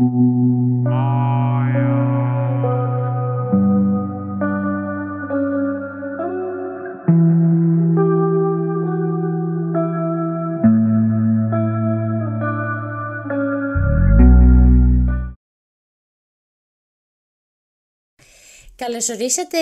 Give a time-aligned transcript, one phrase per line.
[0.00, 0.50] Καλωσορίσατε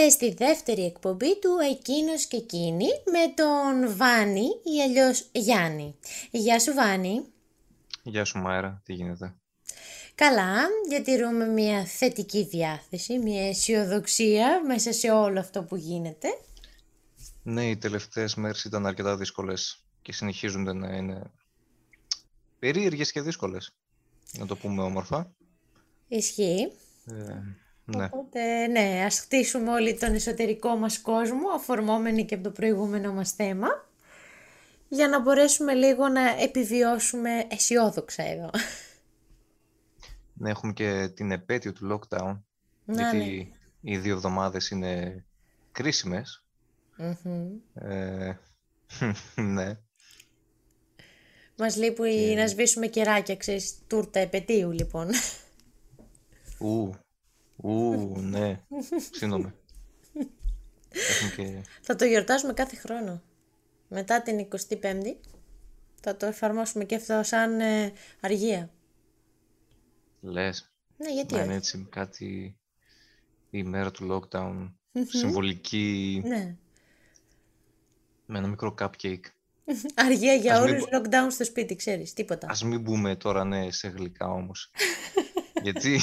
[0.08, 4.46] στη δεύτερη εκπομπή του «Εκείνος και εκείνη» με τον Βάνη
[4.76, 5.94] ή αλλιώς Γιάννη.
[6.30, 7.24] Γεια σου Βάνη.
[8.02, 9.37] Γεια σου Μάιρα, τι γίνεται;
[10.18, 16.28] Καλά, διατηρούμε μια θετική διάθεση, μια αισιοδοξία μέσα σε όλο αυτό που γίνεται.
[17.42, 21.22] Ναι, οι τελευταίες μέρες ήταν αρκετά δύσκολες και συνεχίζονται να είναι
[22.58, 23.70] περίεργες και δύσκολες.
[24.38, 25.30] Να το πούμε όμορφα.
[26.08, 26.72] Ισχύει.
[27.06, 27.14] Ε,
[27.84, 28.04] ναι.
[28.04, 33.32] Οπότε, ναι, ας χτίσουμε όλοι τον εσωτερικό μας κόσμο, αφορμόμενοι και από το προηγούμενο μας
[33.32, 33.68] θέμα,
[34.88, 38.50] για να μπορέσουμε λίγο να επιβιώσουμε αισιόδοξα εδώ.
[40.38, 42.38] Ναι, έχουμε και την επέτειο του lockdown,
[42.84, 45.24] Να, γιατί οι δύο εβδομάδες είναι
[45.72, 46.44] κρίσιμες.
[46.96, 47.48] Μμμ.
[47.74, 48.38] Ε,
[49.54, 49.78] ναι,
[51.60, 55.08] Μας λείπει να σβήσουμε κεράκια, ξέρεις, τούρτα επαιτίου λοιπόν.
[56.58, 56.94] ου,
[57.56, 58.60] ου, ναι,
[59.12, 59.52] συγγνώμη.
[60.90, 61.62] Έχουμε και...
[61.80, 63.22] θα το γιορτάσουμε κάθε χρόνο.
[63.88, 65.14] Μετά την 25η
[66.00, 68.70] θα το εφαρμόσουμε και αυτό σαν ε, αργία.
[70.20, 71.46] Λες, Ναι, γιατί να όχι.
[71.48, 72.56] είναι έτσι κάτι
[73.50, 74.72] η μέρα του lockdown,
[75.08, 76.56] συμβολική, Ναι.
[78.26, 79.24] με ένα μικρό cupcake.
[79.94, 82.46] Αργία για Ας μην όλους, lockdown στο σπίτι, ξέρεις, τίποτα.
[82.50, 84.70] Ας μην μπούμε τώρα ναι σε γλυκά όμως.
[85.62, 86.00] Γιατί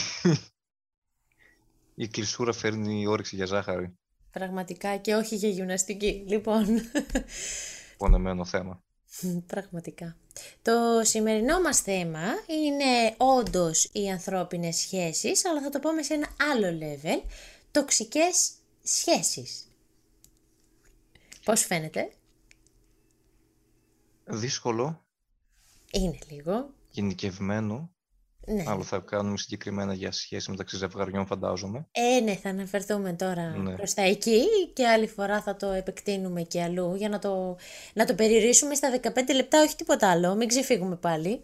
[1.96, 3.98] η κλεισούρα φέρνει όρεξη για ζάχαρη.
[4.32, 6.24] Πραγματικά και όχι για γυμναστική.
[6.28, 6.66] Λοιπόν,
[7.98, 8.84] Πονεμένο θέμα.
[9.48, 10.18] Πραγματικά.
[10.62, 16.28] Το σημερινό μας θέμα είναι όντως οι ανθρώπινες σχέσεις, αλλά θα το πάμε σε ένα
[16.52, 17.22] άλλο level,
[17.72, 18.52] τοξικές
[18.84, 19.68] σχέσεις.
[21.44, 22.10] Πώς φαίνεται;
[24.26, 25.04] Δύσκολο,
[25.92, 26.74] Είναι λίγο.
[26.92, 27.95] γενικευμένο.
[28.48, 28.64] Ναι.
[28.68, 31.88] Άλλο θα κάνουμε συγκεκριμένα για σχέση μεταξύ ζευγαριών φαντάζομαι.
[31.92, 33.76] Ε, ναι, θα αναφερθούμε τώρα Ναι.
[33.76, 34.42] προς τα εκεί
[34.74, 37.58] και άλλη φορά θα το επεκτείνουμε και αλλού για να το,
[37.94, 41.42] να το περιορίσουμε στα 15 λεπτά, όχι τίποτα άλλο, μην ξεφύγουμε πάλι.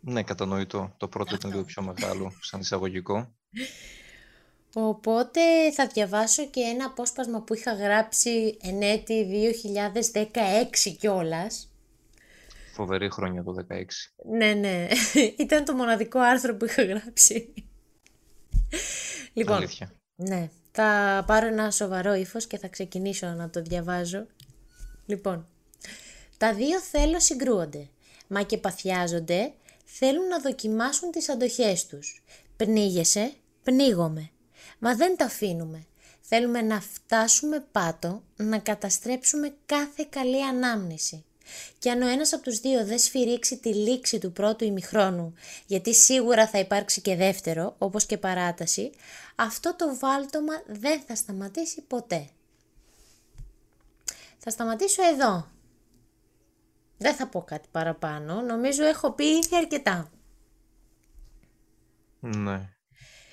[0.00, 0.94] Ναι, κατανοητό.
[0.96, 3.32] Το πρώτο ήταν λίγο πιο μεγάλο, σαν εισαγωγικό.
[4.74, 5.40] Οπότε
[5.74, 9.26] θα διαβάσω και ένα απόσπασμα που είχα γράψει εν έτη
[10.82, 11.72] 2016 κιόλας.
[12.78, 13.82] Φοβερή χρόνια το 16.
[14.36, 14.88] Ναι, ναι,
[15.44, 17.54] ήταν το μοναδικό άρθρο που είχα γράψει.
[19.32, 19.92] Λοιπόν, Αλήθεια.
[20.16, 24.26] ναι, θα πάρω ένα σοβαρό ύφος και θα ξεκινήσω να το διαβάζω.
[25.06, 25.48] Λοιπόν,
[26.36, 27.88] τα δύο θέλω συγκρούονται,
[28.28, 29.52] μα και παθιάζονται,
[29.84, 32.22] θέλουν να δοκιμάσουν τις αντοχές τους.
[32.56, 34.30] Πνίγεσαι, πνίγομαι,
[34.78, 35.86] μα δεν τα αφήνουμε.
[36.20, 41.24] Θέλουμε να φτάσουμε πάτο, να καταστρέψουμε κάθε καλή ανάμνηση.
[41.78, 45.34] Και αν ο ένας από τους δύο δεν σφυρίξει τη λήξη του πρώτου ημιχρόνου,
[45.66, 48.90] γιατί σίγουρα θα υπάρξει και δεύτερο, όπως και παράταση,
[49.36, 52.28] αυτό το βάλτομα δεν θα σταματήσει ποτέ.
[54.38, 55.46] Θα σταματήσω εδώ.
[56.98, 60.10] Δεν θα πω κάτι παραπάνω, νομίζω έχω πει ήδη αρκετά.
[62.20, 62.68] Ναι.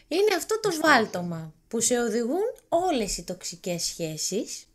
[0.08, 4.66] Είναι αυτό το βάλτομα που σε οδηγούν όλες οι τοξικές σχέσεις.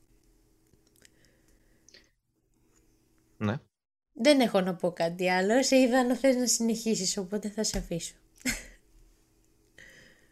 [3.43, 3.57] Ναι.
[4.13, 7.79] Δεν έχω να πω κάτι άλλο, σε είδα να θες να συνεχίσεις, οπότε θα σε
[7.79, 8.15] αφήσω.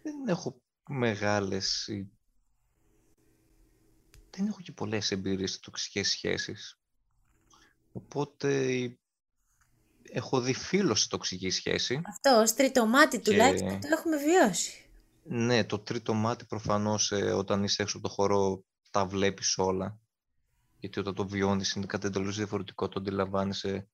[0.02, 0.56] Δεν έχω
[0.88, 1.86] μεγάλες...
[1.86, 2.10] ή-
[4.30, 6.78] Δεν έχω και πολλές εμπειρίες σε τοξικές σχέσεις.
[7.92, 8.76] Οπότε
[10.02, 12.00] έχω δει φίλο σε τοξική σχέση.
[12.06, 14.82] Αυτό ως τρίτο μάτι τουλάχιστον το έχουμε βιώσει.
[15.22, 19.98] Ναι, το τρίτο μάτι προφανώς ε, όταν είσαι έξω από το χώρο τα βλέπεις όλα.
[20.80, 23.88] Γιατί όταν το βιώνεις είναι κάτι εντελώς διαφορετικό, το αντιλαμβάνεσαι.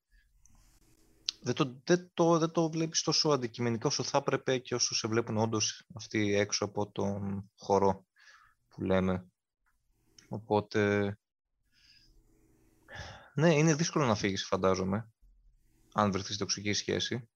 [1.40, 5.08] Δεν το, δεν, το, δεν το βλέπεις τόσο αντικειμενικά όσο θα έπρεπε και όσο σε
[5.08, 8.06] βλέπουν όντως αυτοί έξω από τον χώρο
[8.68, 9.26] που λέμε.
[10.28, 11.12] Οπότε,
[13.34, 15.12] ναι, είναι δύσκολο να φύγεις φαντάζομαι,
[15.92, 17.28] αν βρεθείς σε τοξική σχέση.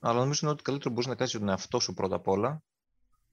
[0.00, 2.62] Αλλά νομίζω είναι ότι καλύτερο μπορείς να κάνεις για τον εαυτό σου πρώτα απ' όλα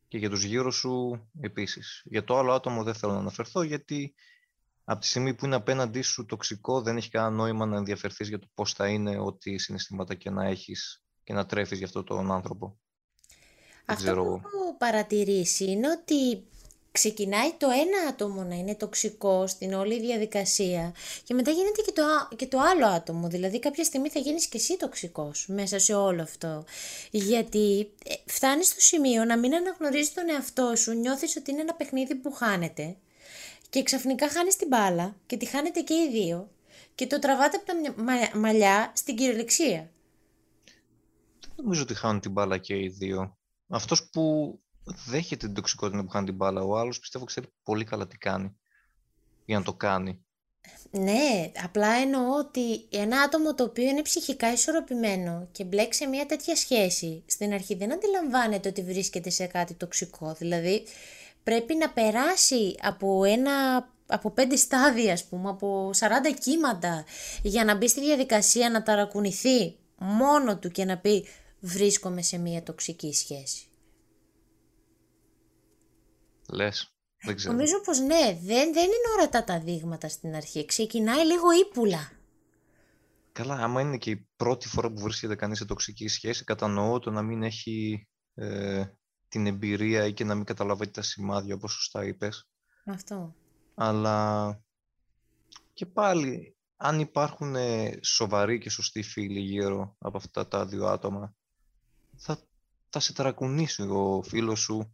[0.07, 2.01] και για τους γύρω σου επίσης.
[2.05, 4.13] Για το άλλο άτομο δεν θέλω να αναφερθώ γιατί
[4.83, 8.39] από τη στιγμή που είναι απέναντί σου τοξικό δεν έχει κανένα νόημα να ενδιαφερθείς για
[8.39, 12.31] το πώς θα είναι ό,τι συναισθήματα και να έχεις και να τρέφεις για αυτόν τον
[12.31, 12.79] άνθρωπο.
[13.85, 14.35] Δεν Αυτό ξέρω που εγώ.
[14.35, 16.43] έχω παρατηρήσει είναι ότι
[16.91, 22.35] ξεκινάει το ένα άτομο να είναι τοξικό στην όλη διαδικασία και μετά γίνεται και το,
[22.35, 23.27] και το άλλο άτομο.
[23.27, 26.65] Δηλαδή κάποια στιγμή θα γίνεις και εσύ τοξικός μέσα σε όλο αυτό.
[27.11, 31.73] Γιατί ε, φτάνεις στο σημείο να μην αναγνωρίζεις τον εαυτό σου, νιώθεις ότι είναι ένα
[31.73, 32.95] παιχνίδι που χάνεται
[33.73, 36.49] και ξαφνικά χάνεις την μπάλα και τη χάνετε και οι δύο
[36.95, 39.91] και το τραβάτε από τα μαλλιά στην κυριολεξία.
[41.41, 43.37] Δεν νομίζω ότι χάνουν την μπάλα και οι δύο.
[43.67, 44.59] Αυτός που
[45.07, 46.61] δέχεται την τοξικότητα που χάνει την μπάλα.
[46.61, 48.57] Ο άλλος πιστεύω ξέρει πολύ καλά τι κάνει
[49.45, 50.25] για να το κάνει.
[50.91, 56.25] Ναι, απλά εννοώ ότι ένα άτομο το οποίο είναι ψυχικά ισορροπημένο και μπλέξει σε μια
[56.25, 60.33] τέτοια σχέση, στην αρχή δεν αντιλαμβάνεται ότι βρίσκεται σε κάτι τοξικό.
[60.33, 60.83] Δηλαδή,
[61.43, 66.09] πρέπει να περάσει από ένα από πέντε στάδια, ας πούμε, από 40
[66.39, 67.05] κύματα,
[67.41, 71.25] για να μπει στη διαδικασία να ταρακουνηθεί μόνο του και να πει
[71.59, 73.67] βρίσκομαι σε μια τοξική σχέση.
[76.49, 76.87] Λες.
[77.25, 77.53] Δεν ξέρω.
[77.53, 80.65] Νομίζω πως ναι, δεν, δεν είναι ορατά τα δείγματα στην αρχή.
[80.65, 82.11] Ξεκινάει λίγο ύπουλα.
[83.31, 87.11] Καλά, άμα είναι και η πρώτη φορά που βρίσκεται κανείς σε τοξική σχέση, κατανοώ το
[87.11, 88.83] να μην έχει ε,
[89.33, 92.47] την εμπειρία ή και να μην καταλαβαίνει τα σημάδια, όπως σωστά είπες.
[92.85, 93.35] Αυτό.
[93.75, 94.59] Αλλά
[95.73, 101.35] και πάλι, αν υπάρχουν ε, σοβαροί και σωστοί φίλοι γύρω από αυτά τα δύο άτομα,
[102.15, 102.39] θα,
[102.89, 104.91] θα σε ταρακουνήσει ο φίλος σου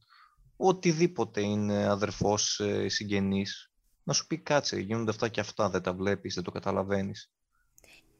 [0.58, 3.72] οτιδήποτε είναι αδερφός, ε, συγγενής,
[4.04, 7.32] να σου πει κάτσε, γίνονται αυτά και αυτά, δεν τα βλέπεις, δεν το καταλαβαίνεις.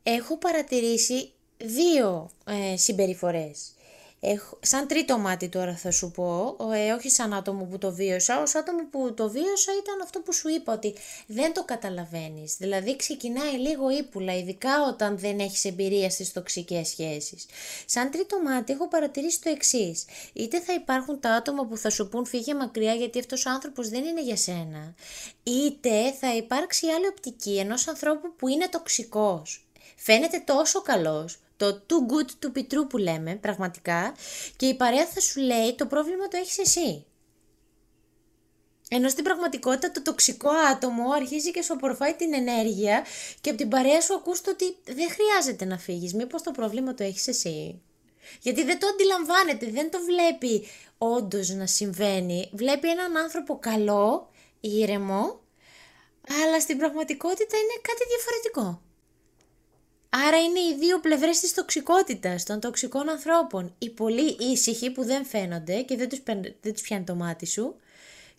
[0.04, 3.74] Έχω παρατηρήσει δύο ε, συμπεριφορές.
[4.22, 8.42] Έχω, σαν τρίτο μάτι τώρα θα σου πω, ε, όχι σαν άτομο που το βίωσα,
[8.42, 10.96] ως άτομο που το βίωσα ήταν αυτό που σου είπα ότι
[11.28, 12.56] δεν το καταλαβαίνεις.
[12.58, 17.46] Δηλαδή ξεκινάει λίγο ύπουλα, ειδικά όταν δεν έχεις εμπειρία στις τοξικές σχέσεις.
[17.86, 20.06] Σαν τρίτο μάτι έχω παρατηρήσει το εξής.
[20.34, 23.90] Είτε θα υπάρχουν τα άτομα που θα σου πούν φύγε μακριά γιατί αυτός ο άνθρωπος
[23.90, 24.94] δεν είναι για σένα,
[25.44, 29.64] είτε θα υπάρξει άλλη οπτική ενός ανθρώπου που είναι τοξικός.
[29.96, 34.16] Φαίνεται τόσο καλός το too good to be true που λέμε πραγματικά
[34.56, 37.06] και η παρέα θα σου λέει το πρόβλημα το έχεις εσύ.
[38.90, 43.06] Ενώ στην πραγματικότητα το τοξικό άτομο αρχίζει και σου απορροφάει την ενέργεια
[43.42, 46.94] και από την παρέα σου ακούς το ότι δεν χρειάζεται να φύγεις, μήπως το πρόβλημα
[46.94, 47.82] το έχεις εσύ.
[48.42, 50.68] Γιατί δεν το αντιλαμβάνεται, δεν το βλέπει
[50.98, 52.50] όντως να συμβαίνει.
[52.54, 54.30] Βλέπει έναν άνθρωπο καλό,
[54.60, 55.40] ήρεμο,
[56.44, 58.82] αλλά στην πραγματικότητα είναι κάτι διαφορετικό.
[60.10, 63.76] Άρα είναι οι δύο πλευρές της τοξικότητας των τοξικών ανθρώπων.
[63.78, 66.22] Οι πολύ ήσυχοι που δεν φαίνονται και δεν τους,
[66.62, 67.76] δεν τους πιάνει το μάτι σου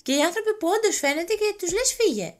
[0.02, 2.34] και οι άνθρωποι που όντως φαίνεται και τους λες φύγε.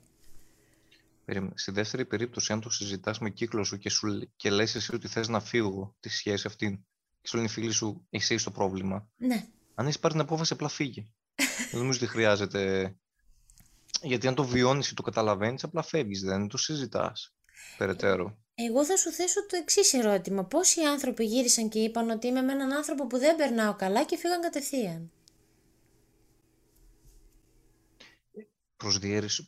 [1.55, 5.09] Στη δεύτερη περίπτωση, αν το συζητάς με κύκλο σου και, σου, και λες εσύ ότι
[5.09, 6.85] θες να φύγω τη σχέση αυτή
[7.21, 9.09] και σου λένε οι φίλοι σου εσύ στο πρόβλημα.
[9.17, 9.47] Ναι.
[9.75, 11.07] Αν έχεις πάρει την απόφαση, απλά φύγε.
[11.71, 12.95] δεν νομίζω ότι χρειάζεται.
[14.03, 17.35] Γιατί αν το βιώνεις ή το καταλαβαίνεις, απλά φεύγεις, δεν το συζητάς
[17.77, 18.39] περαιτέρω.
[18.69, 20.45] Εγώ θα σου θέσω το εξής ερώτημα.
[20.45, 24.17] Πόσοι άνθρωποι γύρισαν και είπαν ότι είμαι με έναν άνθρωπο που δεν περνάω καλά και
[24.17, 25.11] φύγαν κατευθείαν;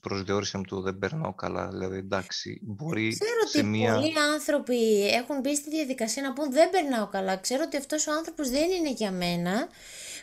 [0.01, 1.69] Προσδιορίσε μου το δεν περνάω καλά.
[1.69, 3.95] Δηλαδή, εντάξει, μπορεί Ξέρω σε ότι μία...
[3.95, 7.37] πολλοί άνθρωποι έχουν μπει στη διαδικασία να πούν δεν περνάω καλά.
[7.37, 9.69] Ξέρω ότι αυτός ο άνθρωπος δεν είναι για μένα.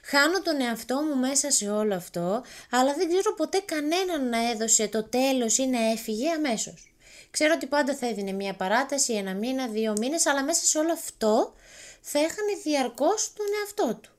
[0.04, 2.44] Χάνω τον εαυτό μου μέσα σε όλο αυτό.
[2.70, 6.89] Αλλά δεν ξέρω ποτέ κανέναν να έδωσε το τέλος ή να έφυγε αμέσως.
[7.32, 10.92] Ξέρω ότι πάντα θα έδινε μία παράταση, ένα μήνα, δύο μήνες, αλλά μέσα σε όλο
[10.92, 11.54] αυτό
[12.02, 14.12] θα έχανε διαρκώς τον εαυτό του.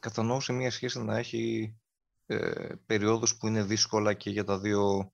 [0.00, 1.74] Κατανοώ σε μία σχέση να έχει
[2.26, 5.12] ε, περιόδους που είναι δύσκολα και για τα δύο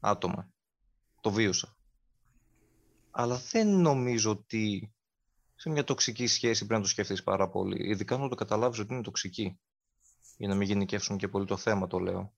[0.00, 0.50] άτομα.
[1.20, 1.76] Το βίωσα.
[3.10, 4.92] Αλλά δεν νομίζω ότι
[5.54, 7.90] σε μια τοξική σχέση πρέπει να το σκεφτείς πάρα πολύ.
[7.90, 9.58] Ειδικά όταν το καταλάβεις ότι είναι τοξική.
[10.36, 12.32] Για να μην γενικεύσουν και πολύ το θέμα, το λέω.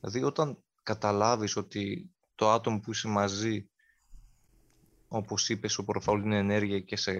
[0.00, 3.68] Δηλαδή, όταν καταλάβεις ότι το άτομο που είσαι μαζί,
[5.08, 7.12] όπως είπες, ο προφάουλ είναι ενέργεια και σε,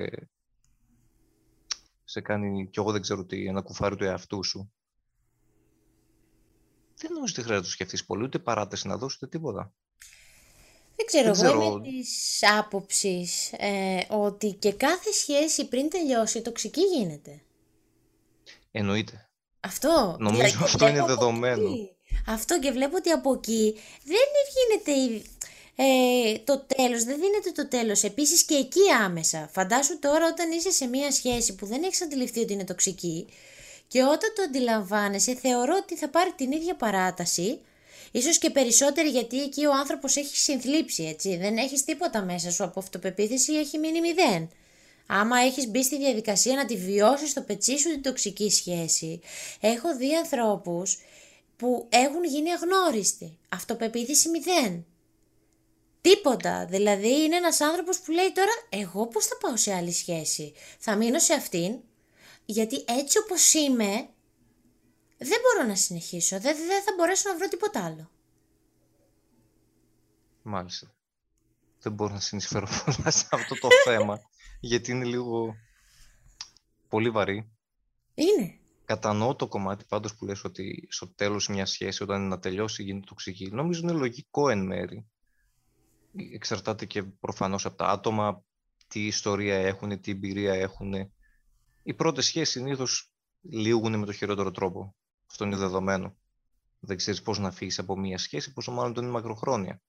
[2.05, 4.73] σε κάνει, κι εγώ δεν ξέρω τι, ένα κουφάρι του εαυτού σου.
[6.97, 9.73] Δεν νομίζω ότι χρειάζεται να το σκεφτείς πολύ, ούτε παράταση να δώσει, ούτε τίποτα.
[10.97, 16.81] Δεν ξέρω, δεν εγώ είμαι της άποψης ε, ότι και κάθε σχέση πριν τελειώσει τοξική
[16.81, 17.43] γίνεται.
[18.71, 19.29] Εννοείται.
[19.61, 20.17] Αυτό.
[20.19, 21.71] Νομίζω αυτό είναι δεδομένο.
[22.27, 25.23] Αυτό και βλέπω ότι από εκεί δεν γίνεται
[25.77, 28.03] ε, το τέλος, δεν δίνεται το τέλος.
[28.03, 29.49] Επίσης και εκεί άμεσα.
[29.53, 33.27] Φαντάσου τώρα όταν είσαι σε μια σχέση που δεν έχεις αντιληφθεί ότι είναι τοξική
[33.89, 37.59] και όταν το αντιλαμβάνεσαι θεωρώ ότι θα πάρει την ίδια παράταση
[38.13, 42.65] Ίσως και περισσότερη γιατί εκεί ο άνθρωπος έχει συνθλίψει έτσι, δεν έχεις τίποτα μέσα σου
[42.65, 44.49] από αυτοπεποίθηση, έχει μείνει μηδέν.
[45.07, 49.21] άμα έχεις μπει στη διαδικασία να τη βιώσεις στο πετσί σου την τοξική σχέση.
[49.61, 50.99] Έχω δει ανθρώπους
[51.57, 53.39] που έχουν γίνει αγνώριστοι.
[53.49, 54.87] Αυτοπεποίθηση μηδέν.
[56.01, 56.67] Τίποτα.
[56.67, 60.97] Δηλαδή είναι ένας άνθρωπος που λέει τώρα εγώ πώς θα πάω σε άλλη σχέση; Θα
[60.97, 61.81] μείνω σε αυτήν
[62.45, 64.09] γιατί έτσι όπως είμαι
[65.19, 66.41] δεν μπορώ να συνεχίσω.
[66.41, 68.11] Δεν, δεν θα μπορέσω να βρω τίποτα άλλο.
[70.43, 70.95] Μάλιστα.
[71.81, 74.21] Δεν μπορώ να συνεισφέρω πολλά σε αυτό το θέμα
[74.61, 75.55] γιατί είναι λίγο
[76.89, 77.51] πολύ βαρύ.
[78.15, 78.59] Είναι.
[78.85, 82.83] Κατανοώ το κομμάτι πάντως που λες ότι στο τέλος μια σχέση όταν είναι να τελειώσει
[82.83, 83.51] γίνεται τοξική.
[83.51, 85.07] Νομίζω είναι λογικό εν μέρη
[86.15, 88.45] εξαρτάται και προφανώς από τα άτομα,
[88.89, 90.95] τι ιστορία έχουν, τι εμπειρία έχουν.
[91.83, 94.95] Οι πρώτες σχέσεις συνήθως λύγουν με το χειρότερο τρόπο.
[95.31, 96.17] Αυτό είναι δεδομένο.
[96.81, 99.83] Δεν ξέρεις πώς να φύγεις από μία σχέση, πόσο μάλλον τον είναι μακροχρόνια.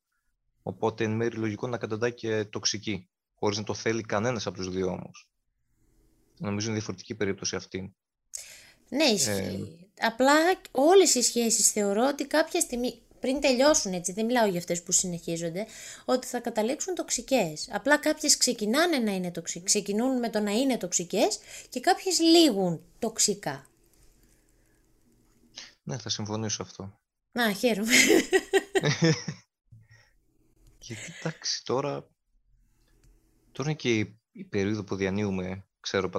[0.63, 4.69] Οπότε εν μέρει λογικό να καταντάει και τοξική, χωρίς να το θέλει κανένας από τους
[4.69, 5.29] δύο όμως.
[6.37, 7.95] Νομίζω είναι διαφορετική περίπτωση αυτή.
[8.95, 9.77] Ναι, ισχύει.
[9.95, 10.05] Ε...
[10.05, 10.33] Απλά
[10.71, 14.91] όλες οι σχέσεις θεωρώ ότι κάποια στιγμή πριν τελειώσουν έτσι, δεν μιλάω για αυτές που
[14.91, 15.65] συνεχίζονται,
[16.05, 17.69] ότι θα καταλήξουν τοξικές.
[17.71, 22.81] Απλά κάποιες ξεκινάνε να είναι τοξικές, ξεκινούν με το να είναι τοξικές και κάποιες λήγουν
[22.99, 23.67] τοξικά.
[25.83, 26.99] Ναι, θα συμφωνήσω αυτό.
[27.31, 27.93] Να, χαίρομαι.
[30.79, 32.09] Γιατί εντάξει, τώρα,
[33.51, 36.09] τώρα είναι και η, η περίοδο που διανύουμε, ξέρω,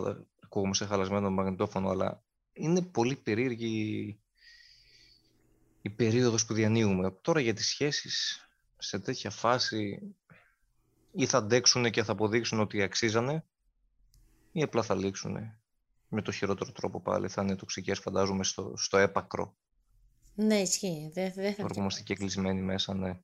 [0.44, 2.23] ακούγομαι σε χαλασμένο μαγνητόφωνο, αλλά
[2.54, 4.18] είναι πολύ περίεργη
[5.82, 7.10] η περίοδος που διανύουμε.
[7.10, 10.00] Τώρα για τις σχέσεις σε τέτοια φάση
[11.12, 13.44] ή θα αντέξουν και θα αποδείξουν ότι αξίζανε
[14.52, 15.36] ή απλά θα λήξουν
[16.08, 17.28] με το χειρότερο τρόπο πάλι.
[17.28, 19.56] Θα είναι τοξικές φαντάζομαι στο, στο έπακρο.
[20.34, 21.10] Ναι, ισχύει.
[21.14, 23.20] Δεν, δεν θα είμαστε και κλεισμένοι μέσα, ναι.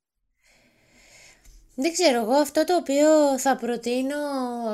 [1.82, 4.16] Δεν ξέρω, εγώ αυτό το οποίο θα προτείνω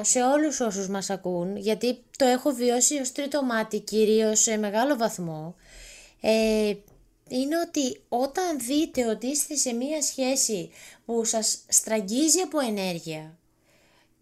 [0.03, 4.97] σε όλους όσους μας ακούν, γιατί το έχω βιώσει ως τρίτο μάτι κυρίως σε μεγάλο
[4.97, 5.55] βαθμό,
[6.21, 6.75] ε,
[7.29, 10.71] είναι ότι όταν δείτε ότι είστε σε μία σχέση
[11.05, 13.39] που σας στραγγίζει από ενέργεια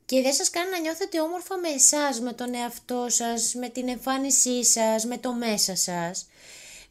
[0.04, 3.88] και δεν σας κάνει να νιώθετε όμορφα με εσάς, με τον εαυτό σας, με την
[3.88, 6.26] εμφάνισή σας, με το μέσα σας,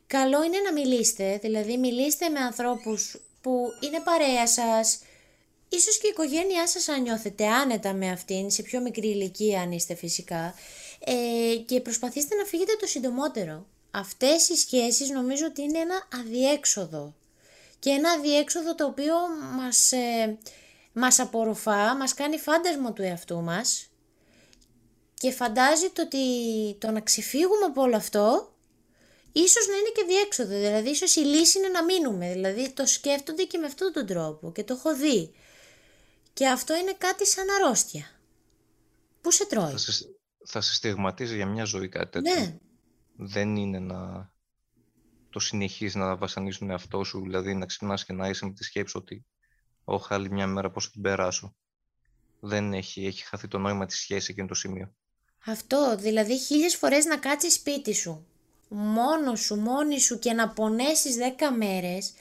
[0.07, 4.99] καλό είναι να μιλήσετε, δηλαδή μιλήστε με ανθρώπους που είναι παρέα σας,
[5.75, 9.71] ίσως και η οικογένειά σας αν νιώθετε άνετα με αυτήν, σε πιο μικρή ηλικία αν
[9.71, 10.55] είστε φυσικά,
[10.99, 13.65] ε, και προσπαθήστε να φύγετε το συντομότερο.
[13.91, 17.13] Αυτές οι σχέσεις νομίζω ότι είναι ένα αδιέξοδο.
[17.79, 19.13] Και ένα αδιέξοδο το οποίο
[19.55, 20.37] μας, ε,
[20.93, 23.87] μας απορροφά, μας κάνει φάντασμα του εαυτού μας.
[25.13, 26.17] Και φαντάζει το ότι
[26.77, 28.53] το να ξεφύγουμε από όλο αυτό
[29.31, 33.43] ίσως να είναι και διέξοδο, δηλαδή ίσως η λύση είναι να μείνουμε, δηλαδή το σκέφτονται
[33.43, 35.33] και με αυτόν τον τρόπο και το έχω δει.
[36.33, 38.05] Και αυτό είναι κάτι σαν αρρώστια.
[39.21, 40.05] Πού σε τρώει; Θα σε,
[40.45, 42.41] θα σε στιγματίζει για μια ζωή κάτι τέτοιο.
[42.41, 42.57] Ναι,
[43.15, 44.31] δεν είναι να
[45.29, 48.63] το συνεχίσει να βασανίσει τον εαυτό σου, δηλαδή να ξυπνάς και να είσαι με τη
[48.63, 49.25] σκέψη ότι
[49.83, 51.55] όχι άλλη μια μέρα πώς θα την περάσω.
[52.39, 54.93] Δεν έχει, έχει χαθεί το νόημα της σχέσης εκείνο το σημείο.
[55.45, 58.27] Αυτό, δηλαδή χίλιες φορές να κάτσεις σπίτι σου,
[58.73, 62.13] μόνος σου, μόνη σου και να πονέσεις δέκα μέρες,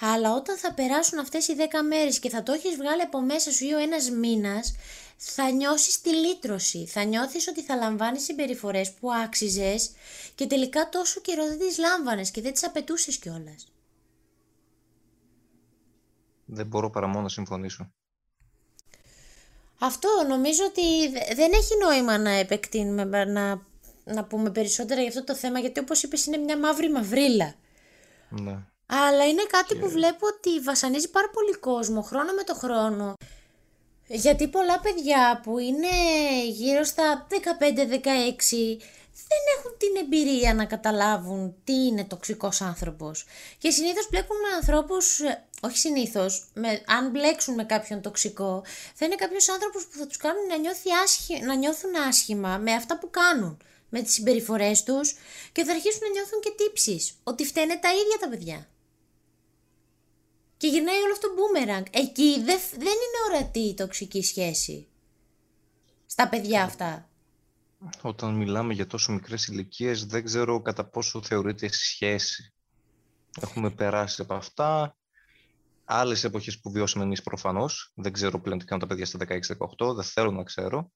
[0.00, 3.50] αλλά όταν θα περάσουν αυτές οι δέκα μέρες και θα το έχεις βγάλει από μέσα
[3.52, 4.74] σου ή ο ένας μήνας,
[5.16, 9.90] θα νιώσεις τη λύτρωση, θα νιώθεις ότι θα λαμβάνεις συμπεριφορές που άξιζες
[10.34, 13.72] και τελικά τόσο καιρό δεν τις λάμβανες και δεν τις απαιτούσες κιόλας.
[16.44, 17.92] Δεν μπορώ παρά μόνο να συμφωνήσω.
[19.78, 23.66] Αυτό νομίζω ότι δεν έχει νόημα να επεκτείνουμε, να,
[24.14, 27.54] να πούμε περισσότερα για αυτό το θέμα, γιατί όπως είπες είναι μια μαύρη μαυρίλα.
[28.28, 28.58] Ναι.
[28.86, 33.14] Αλλά είναι κάτι που βλέπω ότι βασανίζει πάρα πολύ κόσμο, χρόνο με το χρόνο.
[34.06, 35.88] Γιατί πολλά παιδιά που είναι
[36.48, 37.36] γύρω στα 15-16
[39.28, 43.24] δεν έχουν την εμπειρία να καταλάβουν τι είναι τοξικός άνθρωπος.
[43.58, 45.20] Και συνήθως μπλέκουν με ανθρώπους,
[45.60, 48.62] όχι συνήθως, με, αν μπλέξουν με κάποιον τοξικό,
[48.94, 50.88] θα είναι κάποιος άνθρωπος που θα τους κάνουν να, νιώθει
[51.44, 55.14] να νιώθουν άσχημα με αυτά που κάνουν, με τις συμπεριφορές τους
[55.52, 58.68] και θα αρχίσουν να νιώθουν και τύψεις, ότι φταίνε τα ίδια τα παιδιά.
[60.56, 61.84] Και γυρνάει όλο αυτό μπούμεραγκ.
[61.90, 64.88] Εκεί δεν, δεν είναι ορατή η τοξική σχέση.
[66.06, 67.08] Στα παιδιά αυτά.
[68.00, 72.52] Όταν μιλάμε για τόσο μικρές ηλικίες, δεν ξέρω κατά πόσο θεωρείται σχέση.
[73.40, 74.96] Έχουμε περάσει από αυτά.
[75.84, 77.92] Άλλες εποχές που βιώσαμε εμείς προφανώς.
[77.94, 79.18] Δεν ξέρω πλέον τι κάνουν τα παιδιά στα
[79.78, 80.92] 16-18, δεν θέλω να ξέρω.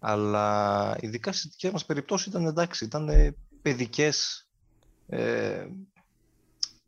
[0.00, 4.48] Αλλά ειδικά στι δικέ μας περιπτώσεις ήταν εντάξει, ήταν παιδικές
[5.08, 5.66] ε,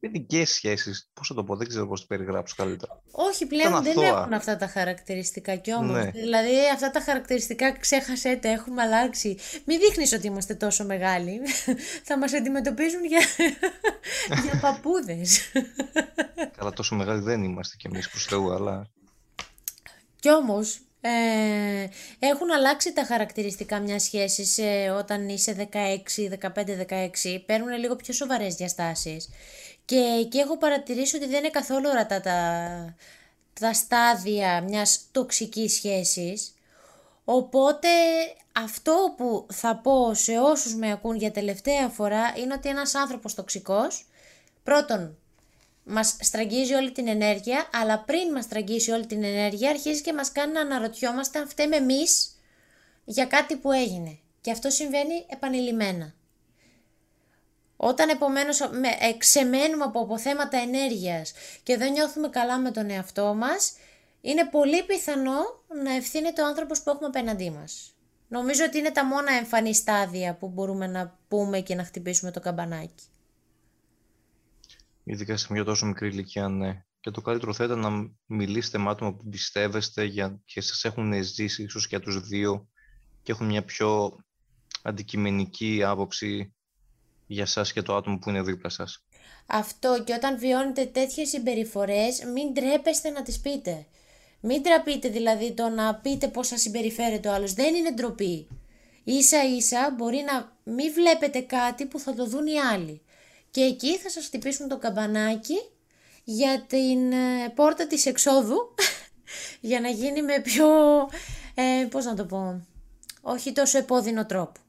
[0.02, 1.08] Παιδικές σχέσεις.
[1.14, 3.02] Πώς θα το πω, δεν ξέρω πώς το περιγράψω καλύτερα.
[3.10, 5.96] Όχι, πλέον δεν έχουν αυτά τα χαρακτηριστικά κι όμως.
[5.96, 6.10] Ναι.
[6.10, 9.38] Δηλαδή, αυτά τα χαρακτηριστικά ξέχασέ τα, έχουμε αλλάξει.
[9.64, 11.40] Μην δείχνεις ότι είμαστε τόσο μεγάλοι.
[12.08, 13.20] θα μας αντιμετωπίζουν για,
[14.44, 15.52] για παππούδες.
[16.56, 18.86] Καλά, τόσο μεγάλοι δεν είμαστε κι εμείς προς Θεού, αλλά.
[20.20, 24.58] Κι όμως, ε, έχουν αλλάξει τα χαρακτηριστικά μιας σχέσης
[24.98, 27.42] όταν είσαι 16, 15, 16.
[27.46, 29.28] Παίρνουν λίγο πιο σοβαρές διαστάσεις.
[29.84, 32.94] Και εκεί έχω παρατηρήσει ότι δεν είναι καθόλου ορατά τα,
[33.60, 36.54] τα στάδια μιας τοξικής σχέσης.
[37.24, 37.88] Οπότε
[38.52, 43.34] αυτό που θα πω σε όσους με ακούν για τελευταία φορά είναι ότι ένας άνθρωπος
[43.34, 44.06] τοξικός
[44.62, 45.16] πρώτον
[45.84, 50.32] μας στραγγίζει όλη την ενέργεια αλλά πριν μας στραγγίσει όλη την ενέργεια αρχίζει και μας
[50.32, 52.36] κάνει να αναρωτιόμαστε αν φταίμε εμείς
[53.04, 54.18] για κάτι που έγινε.
[54.40, 56.14] Και αυτό συμβαίνει επανειλημμένα.
[57.76, 63.76] Όταν επομένως με, ξεμένουμε από αποθέματα ενέργειας και δεν νιώθουμε καλά με τον εαυτό μας,
[64.20, 67.94] είναι πολύ πιθανό να ευθύνεται ο άνθρωπος που έχουμε απέναντί μας.
[68.28, 72.40] Νομίζω ότι είναι τα μόνα εμφανή στάδια που μπορούμε να πούμε και να χτυπήσουμε το
[72.40, 73.04] καμπανάκι.
[75.12, 76.84] Ειδικά σε μια τόσο μικρή ηλικία, ναι.
[77.00, 77.90] Και το καλύτερο θα ήταν να
[78.26, 80.40] μιλήσετε με άτομα που πιστεύεστε για...
[80.44, 82.68] και σας έχουν ζήσει ίσως για τους δύο
[83.22, 84.16] και έχουν μια πιο
[84.82, 86.54] αντικειμενική άποψη
[87.26, 89.04] για σας και το άτομο που είναι δίπλα σας.
[89.46, 93.86] Αυτό και όταν βιώνετε τέτοιες συμπεριφορές μην τρέπεστε να τις πείτε.
[94.40, 97.52] Μην τραπείτε δηλαδή το να πείτε πώς σας συμπεριφέρεται ο άλλος.
[97.52, 98.48] Δεν είναι ντροπή.
[99.04, 103.02] Ίσα ίσα μπορεί να μην βλέπετε κάτι που θα το δουν οι άλλοι.
[103.52, 105.56] Και εκεί θα σας χτυπήσουν το καμπανάκι
[106.24, 108.74] για την ε, πόρτα της εξόδου
[109.60, 110.68] για να γίνει με πιο,
[111.54, 112.66] ε, πώς να το πω,
[113.20, 114.60] όχι τόσο επώδυνο τρόπο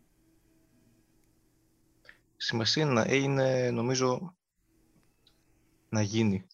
[2.43, 4.35] σημασία είναι, νομίζω,
[5.89, 6.47] να γίνει.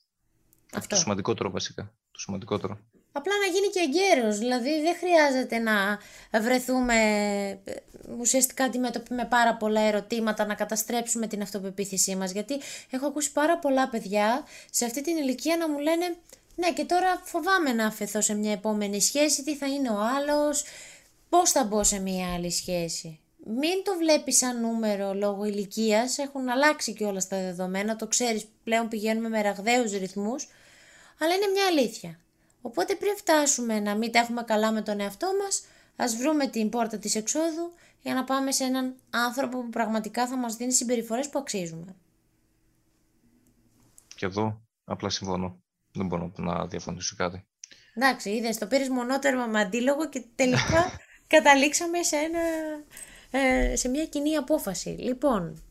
[0.74, 0.96] Αυτό.
[0.96, 1.94] Το σημαντικότερο βασικά.
[2.12, 2.80] Το σημαντικότερο.
[3.12, 6.00] Απλά να γίνει και εγκαίρος, δηλαδή δεν χρειάζεται να
[6.40, 6.96] βρεθούμε
[7.64, 7.74] ε,
[8.20, 13.58] ουσιαστικά αντιμέτωποι με πάρα πολλά ερωτήματα, να καταστρέψουμε την αυτοπεποίθησή μας, γιατί έχω ακούσει πάρα
[13.58, 16.16] πολλά παιδιά σε αυτή την ηλικία να μου λένε
[16.56, 20.64] ναι και τώρα φοβάμαι να αφαιθώ σε μια επόμενη σχέση, τι θα είναι ο άλλος,
[21.30, 26.50] πώς θα μπω σε μια άλλη σχέση; Μην το βλέπεις σαν νούμερο λόγω ηλικίας, έχουν
[26.50, 30.48] αλλάξει και όλα στα δεδομένα, το ξέρεις πλέον πηγαίνουμε με ραγδαίους ρυθμούς,
[31.20, 32.20] αλλά είναι μια αλήθεια.
[32.62, 35.64] Οπότε πριν φτάσουμε να μην τα έχουμε καλά με τον εαυτό μας,
[35.96, 40.38] ας βρούμε την πόρτα της εξόδου για να πάμε σε έναν άνθρωπο που πραγματικά θα
[40.38, 41.96] μας δίνει συμπεριφορές που αξίζουμε.
[44.16, 45.62] Και εδώ απλά συμφωνώ.
[45.92, 47.48] Δεν μπορώ να διαφωνήσω κάτι.
[47.94, 51.00] Εντάξει, είδες, το πήρες μονότερμα με αντίλογο και τελικά
[51.34, 52.40] καταλήξαμε σε ένα
[53.32, 54.90] ε, σε μια κοινή απόφαση.
[54.90, 55.64] Λοιπόν,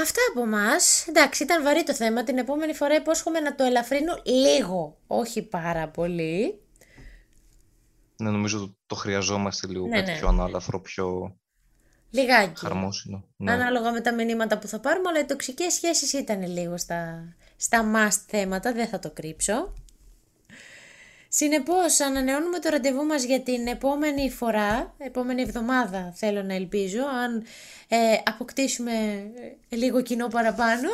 [0.00, 0.68] αυτά από εμά.
[1.08, 2.22] Εντάξει, ήταν βαρύ το θέμα.
[2.22, 6.60] Την επόμενη φορά υπόσχομαι να το ελαφρύνω λίγο, όχι πάρα πολύ.
[8.16, 10.18] Ναι, νομίζω το χρειαζόμαστε λίγο ναι, κάτι ναι.
[10.18, 11.36] πιο ανάλαφρο, πιο
[12.10, 12.60] Λιγάκι.
[12.60, 13.24] χαρμόσυνο.
[13.36, 13.52] Ναι.
[13.52, 17.92] Ανάλογα με τα μηνύματα που θα πάρουμε, αλλά οι τοξικές σχέσεις ήταν λίγο στα, στα
[17.94, 19.72] must θέματα, δεν θα το κρύψω.
[21.32, 27.44] Συνεπώς ανανεώνουμε το ραντεβού μας για την επόμενη φορά, επόμενη εβδομάδα θέλω να ελπίζω, αν
[27.88, 28.92] ε, αποκτήσουμε
[29.68, 30.88] ε, λίγο κοινό παραπάνω,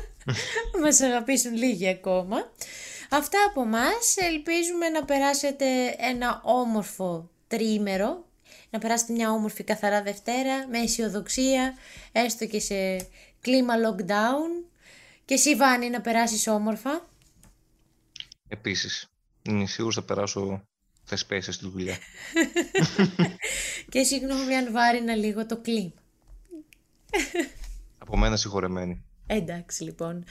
[0.82, 2.36] μας αγαπήσουν λίγοι ακόμα.
[3.10, 5.66] Αυτά από μας, ελπίζουμε να περάσετε
[5.98, 8.24] ένα όμορφο τρίμερο,
[8.70, 11.78] να περάσετε μια όμορφη καθαρά Δευτέρα, με αισιοδοξία,
[12.12, 12.96] έστω και σε
[13.40, 14.66] κλίμα lockdown.
[15.24, 17.08] Και εσύ Βάνη να περάσεις όμορφα.
[18.48, 19.10] Επίσης.
[19.48, 20.62] Είναι σίγουρος θα περάσω
[21.04, 21.98] θεσπέσεις στη δουλειά.
[23.90, 25.92] και συγγνώμη αν βάρινα λίγο το κλίμα.
[27.98, 29.04] Από μένα συγχωρεμένη.
[29.26, 30.24] Εντάξει λοιπόν.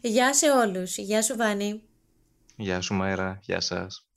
[0.00, 0.96] Γεια σε όλους.
[0.96, 1.82] Γεια σου Βάνη.
[2.56, 3.38] Γεια σου Μαέρα.
[3.42, 4.07] Γεια σας.